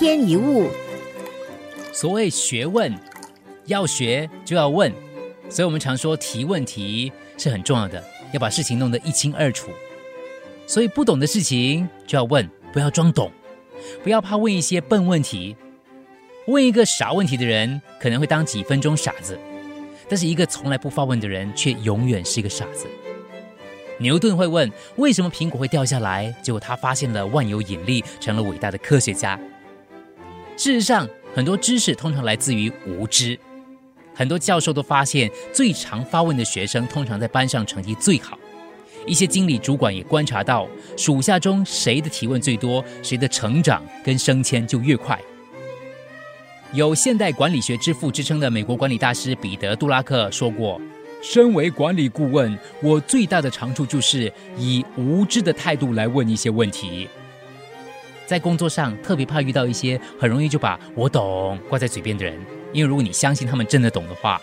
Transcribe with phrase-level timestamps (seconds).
[0.00, 0.70] 天一物，
[1.92, 2.90] 所谓学问，
[3.66, 4.90] 要学就要问，
[5.50, 8.02] 所以我们常说提问题是很重要的，
[8.32, 9.70] 要把事情弄得一清二楚。
[10.66, 13.30] 所以不懂的事情就要问，不要装懂，
[14.02, 15.54] 不要怕问一些笨问题。
[16.46, 19.38] 问一个傻问题的人可能会当几分钟傻子，
[20.08, 22.86] 但是一个从来不发问的人却永远是一个傻子。
[23.98, 29.38] 牛顿会问为什么苹果会掉下来，结果他发现了万有引力，成了伟大的科学家。
[30.60, 33.38] 事实上，很多知识通常来自于无知。
[34.14, 38.38] 很多教授都发现，最常发问的学生通常在班上成绩最好。
[39.06, 40.68] 一些经理主管也观察到，
[40.98, 45.18] 属下中谁的提问最多，谁的成长跟升迁就越快。
[46.74, 50.78] 有现代管理学之父之称的美国管理大师彼得·杜拉克说过
[51.24, 57.08] ：“身为管理顾问，我最大的长处就是以无知的态度来问一些问题。
[58.30, 62.38] 在工作上，特别怕遇到一些很容易就把我懂挂在嘴边的人，
[62.72, 64.40] 因为如果你相信他们真的懂的话，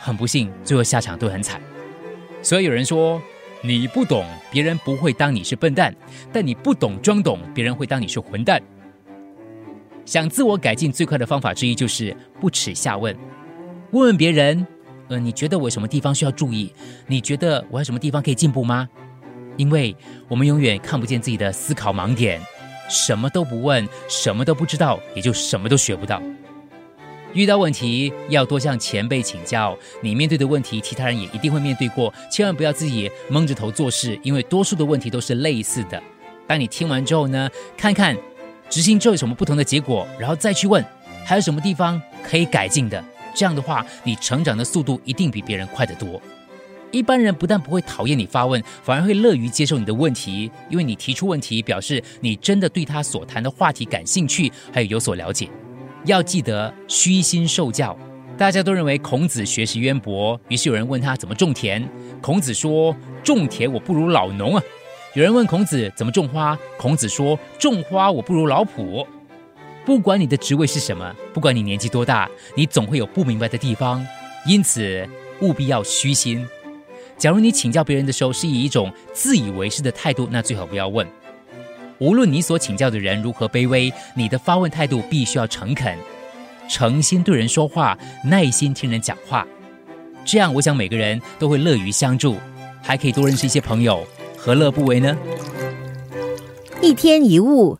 [0.00, 1.60] 很不幸，最后下场都很惨。
[2.42, 3.20] 所以有人说，
[3.60, 5.92] 你不懂，别人不会当你是笨蛋；
[6.32, 8.62] 但你不懂装懂，别人会当你是混蛋。”
[10.06, 13.12] 想自我改进最快的方法之一就是不耻下问，
[13.90, 14.64] 问问别人，
[15.08, 16.72] 呃，你觉得我什么地方需要注意？
[17.08, 18.88] 你觉得我有什么地方可以进步吗？
[19.56, 19.96] 因为
[20.28, 22.40] 我们永远看不见自己的思考盲点，
[22.92, 26.20] 什么都不问，什么都不知道，也就什么都学不到。
[27.32, 36.02] 遇到问题要多向前辈请教，你面对的问题，其他人也一定会面对过，千万不要自己蒙着头做事，因为多数的问题都是类似的。
[36.46, 38.14] 当你听完之后呢，看看。
[38.68, 40.82] 执行之后有什么不同的结果，然后再去问
[41.26, 43.04] 还有什么地方可以改进的。
[43.34, 46.18] 这样的话，你成长的速度一定比别人快得多。
[46.92, 55.48] 一般人不但不会讨厌你发问，反而会乐于接受你的问题，因为你提出问题，表示你真的对他所谈的话题感兴趣，还有有所了解。
[56.04, 57.98] 要记得虚心受教。
[58.36, 61.86] 大家都认为孔子学识渊博，于是有人问他怎么种田，
[62.20, 64.62] 孔子说：“种田我不如老农啊。”
[65.14, 69.06] 有人问孔子怎么种花，孔子说：“种花我不如老圃。”
[69.84, 74.04] 不管你的职位是什么，不管你年纪多大，你总会有不明白的地方，
[74.46, 75.06] 因此
[75.40, 76.44] 务必要虚心。
[77.22, 81.06] 假如你请教别人的时候是以一种自以为是的态度，那最好不要问。
[81.98, 85.96] 无论你所请教的人如何卑微，你的发问态度必须要诚恳，
[86.68, 89.46] 诚心对人说话，耐心听人讲话。
[90.24, 92.34] 这样，我想每个人都会乐于相助，
[92.82, 94.04] 还可以多认识一些朋友。
[94.36, 95.16] 何乐不为呢？
[96.80, 97.78] 一天一物。